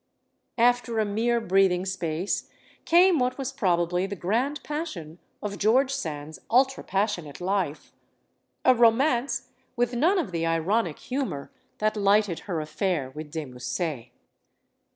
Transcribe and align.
After 0.57 0.97
a 0.97 1.05
mere 1.05 1.39
breathing 1.39 1.85
space 1.85 2.49
came 2.85 3.19
what 3.19 3.37
was 3.37 3.51
probably 3.53 4.07
the 4.07 4.15
grand 4.15 4.63
passion 4.63 5.19
of 5.43 5.59
George 5.59 5.91
Sand's 5.91 6.39
ultra 6.49 6.83
passionate 6.83 7.39
life; 7.39 7.93
a 8.65 8.73
romance 8.73 9.49
with 9.75 9.93
none 9.93 10.17
of 10.17 10.31
the 10.31 10.43
ironic 10.43 10.97
humor 10.97 11.51
that 11.77 11.95
lighted 11.95 12.39
her 12.49 12.59
affair 12.61 13.11
with 13.11 13.29
De 13.29 13.45
Musset. 13.45 14.07